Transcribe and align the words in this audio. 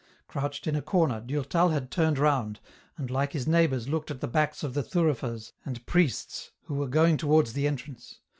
Crouched 0.27 0.65
in 0.65 0.75
a 0.75 0.81
corner, 0.81 1.21
Durtal 1.23 1.69
had 1.69 1.91
turned 1.91 2.17
round, 2.17 2.59
and 2.97 3.11
like 3.11 3.33
his 3.33 3.45
neighbours 3.45 3.87
looked 3.87 4.09
at 4.09 4.19
the 4.19 4.27
backs 4.27 4.63
of 4.63 4.73
the 4.73 4.81
thurifers 4.81 5.53
and 5.63 5.85
priests, 5.85 6.49
who 6.63 6.73
were 6.73 6.87
going 6.87 7.17
towards 7.17 7.53
the 7.53 7.67
entrance. 7.67 8.19